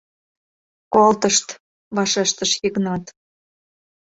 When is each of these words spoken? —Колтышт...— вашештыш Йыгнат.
—Колтышт...— 0.93 1.47
вашештыш 1.95 2.51
Йыгнат. 2.63 3.03